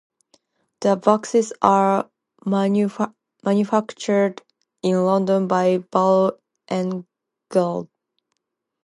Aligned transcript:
The 0.79 0.95
boxes 0.95 1.53
are 1.61 2.09
manufactured 2.43 4.41
in 4.81 5.05
London 5.05 5.45
by 5.47 5.77
Barrow 5.77 6.39
and 6.67 7.05
Gale. 7.51 7.87